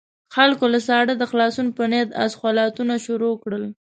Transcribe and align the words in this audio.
خلکو 0.35 0.65
له 0.73 0.79
ساړه 0.87 1.13
د 1.17 1.23
خلاصون 1.31 1.67
په 1.77 1.83
نيت 1.91 2.09
اسخولاتونه 2.25 2.93
شروع 3.05 3.35
کړل. 3.43 3.63